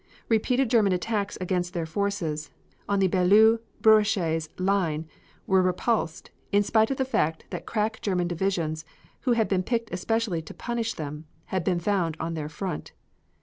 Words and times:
Repeated 0.29 0.67
German 0.67 0.93
attacks 0.93 1.37
against 1.39 1.75
their 1.75 1.85
forces, 1.85 2.49
on 2.89 2.97
the 2.97 3.07
Belleau 3.07 3.59
Bouresches 3.83 4.49
line 4.57 5.07
were 5.45 5.61
repulsed, 5.61 6.31
in 6.51 6.63
spite 6.63 6.89
of 6.89 6.97
the 6.97 7.05
fact 7.05 7.45
that 7.51 7.67
crack 7.67 8.01
German 8.01 8.27
divisions, 8.27 8.83
who 9.29 9.33
had 9.33 9.47
been 9.47 9.61
picked 9.61 9.93
especially 9.93 10.41
to 10.41 10.55
punish 10.55 10.95
them, 10.95 11.25
had 11.53 11.63
been 11.63 11.79
found 11.79 12.17
on 12.19 12.33
their 12.33 12.49
front. 12.49 12.93